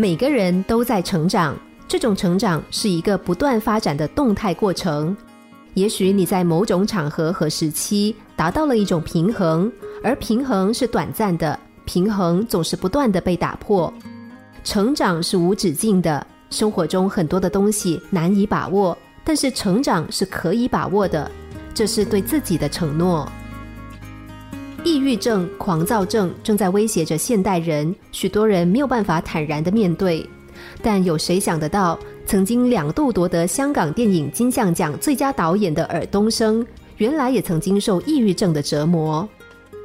[0.00, 5.16] 每个人都在成长，这种成长是一个不断发展的动态过程。
[5.74, 9.70] 也许你在某种场合和时期达到了一种平衡，
[10.04, 13.92] 而平衡是短暂的，平衡总是不断的被打破。
[14.62, 21.28] 成长是无止境的，生活中很多的东西难以把握，但是成长是可以把握的，
[21.74, 23.28] 这是对自己的承诺。
[24.84, 30.24] 抑郁症、狂躁症正在威胁着现代人，许多人没有办法坦然的面对。
[30.80, 36.64] 但有谁想得到，曾经两度夺得香港电影金像奖最佳导演的尔冬升，
[36.96, 39.28] 原来也曾经受抑郁症的折磨。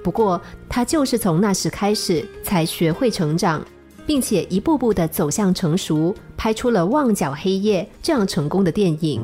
[0.04, 3.66] 不过，他就是从那时开始才学会成长，
[4.06, 9.22] 并且一步步的走向成熟，拍出了《旺角黑夜》这样成功的电影。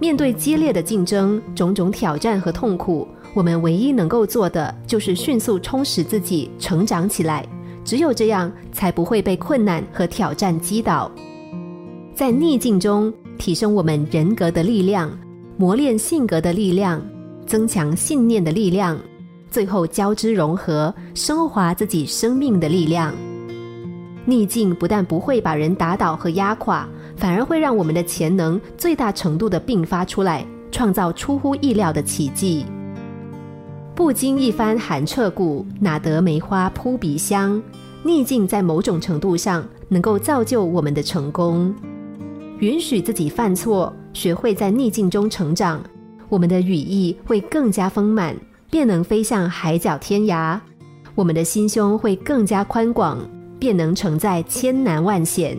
[0.00, 7.46] 面对激烈的竞争、种种挑战和痛苦，我们唯一能够做的就是迅速充实自己，成长起来。
[7.84, 11.10] 只有这样，才不会被困难和挑战击倒。
[12.14, 15.10] 在逆境中，提升我们人格的力量，
[15.58, 17.02] 磨练性格的力量，
[17.46, 18.98] 增强信念的力量，
[19.50, 23.14] 最后交织融合，升华自己生命的力量。
[24.24, 26.88] 逆境不但不会把人打倒和压垮。
[27.20, 32.64] 反而会让我们的潜能最大程度的迸发出来，创造出乎意料的奇迹。
[33.94, 37.62] 不经一番寒彻骨，哪得梅花扑鼻香？
[38.02, 41.74] 逆境在某种程度上能够造就我们的成功。
[42.60, 45.82] 允许自己犯错，学会在逆境中成长，
[46.30, 48.34] 我们的羽翼会更加丰满，
[48.70, 50.58] 便能飞向海角天涯；
[51.14, 53.18] 我们的心胸会更加宽广，
[53.58, 55.58] 便能承载千难万险。